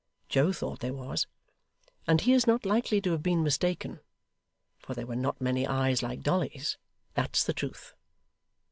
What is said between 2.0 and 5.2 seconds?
and he is not likely to have been mistaken; for there were